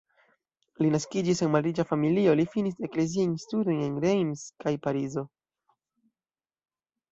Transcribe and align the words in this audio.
Li 0.83 0.87
naskiĝis 0.93 1.41
en 1.47 1.51
malriĉa 1.55 1.85
familio, 1.89 2.33
li 2.39 2.47
finis 2.55 2.81
ekleziajn 2.89 3.37
studojn 3.45 3.85
en 3.89 4.01
Reims 4.07 4.49
kaj 4.67 4.75
Parizo. 4.89 5.29